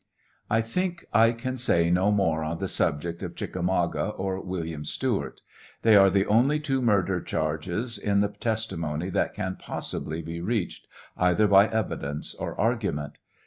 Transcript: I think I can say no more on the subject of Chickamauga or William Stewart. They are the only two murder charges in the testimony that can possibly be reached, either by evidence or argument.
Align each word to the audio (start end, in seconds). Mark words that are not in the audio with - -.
I 0.49 0.61
think 0.61 1.05
I 1.13 1.31
can 1.31 1.59
say 1.59 1.91
no 1.91 2.09
more 2.09 2.43
on 2.43 2.57
the 2.57 2.67
subject 2.67 3.21
of 3.21 3.35
Chickamauga 3.35 4.07
or 4.07 4.41
William 4.41 4.83
Stewart. 4.83 5.41
They 5.83 5.95
are 5.95 6.09
the 6.09 6.25
only 6.25 6.59
two 6.59 6.81
murder 6.81 7.21
charges 7.21 7.99
in 7.99 8.21
the 8.21 8.29
testimony 8.29 9.11
that 9.11 9.35
can 9.35 9.57
possibly 9.57 10.23
be 10.23 10.41
reached, 10.41 10.87
either 11.17 11.45
by 11.47 11.67
evidence 11.67 12.33
or 12.33 12.59
argument. 12.59 13.19